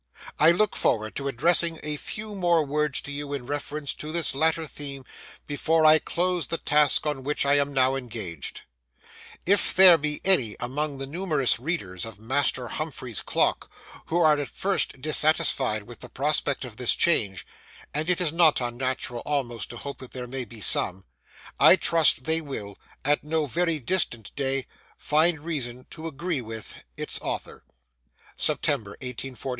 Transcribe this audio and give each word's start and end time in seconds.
I 0.39 0.49
look 0.49 0.75
forward 0.75 1.15
to 1.17 1.27
addressing 1.27 1.79
a 1.83 1.95
few 1.95 2.33
more 2.33 2.65
words 2.65 3.01
to 3.01 3.11
you 3.11 3.33
in 3.33 3.45
reference 3.45 3.93
to 3.93 4.11
this 4.11 4.33
latter 4.33 4.65
theme 4.65 5.05
before 5.45 5.85
I 5.85 5.99
close 5.99 6.47
the 6.47 6.57
task 6.57 7.05
on 7.05 7.23
which 7.23 7.45
I 7.45 7.59
am 7.59 7.71
now 7.71 7.93
engaged. 7.95 8.61
If 9.45 9.75
there 9.75 9.99
be 9.99 10.19
any 10.25 10.55
among 10.59 10.97
the 10.97 11.05
numerous 11.05 11.59
readers 11.59 12.03
of 12.03 12.19
Master 12.19 12.67
Humphrey's 12.67 13.21
Clock 13.21 13.71
who 14.07 14.17
are 14.19 14.39
at 14.39 14.49
first 14.49 14.99
dissatisfied 14.99 15.83
with 15.83 15.99
the 15.99 16.09
prospect 16.09 16.65
of 16.65 16.77
this 16.77 16.95
change—and 16.95 18.09
it 18.09 18.19
is 18.19 18.33
not 18.33 18.59
unnatural 18.59 19.21
almost 19.23 19.69
to 19.69 19.77
hope 19.77 19.99
there 19.99 20.25
may 20.25 20.45
be 20.45 20.61
some—I 20.61 21.75
trust 21.75 22.23
they 22.23 22.41
will, 22.41 22.75
at 23.05 23.23
no 23.23 23.45
very 23.45 23.77
distant 23.77 24.35
day, 24.35 24.65
find 24.97 25.41
reason 25.41 25.85
to 25.91 26.07
agree 26.07 26.41
with 26.41 26.81
ITS 26.97 27.19
AUTHOR 27.21 27.63
September, 28.35 28.93
1841. 28.93 29.35